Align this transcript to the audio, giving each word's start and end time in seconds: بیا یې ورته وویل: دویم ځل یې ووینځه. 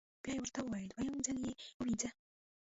بیا 0.23 0.33
یې 0.35 0.41
ورته 0.43 0.59
وویل: 0.61 0.91
دویم 0.95 1.17
ځل 1.25 1.37
یې 1.45 1.53
ووینځه. 1.77 2.09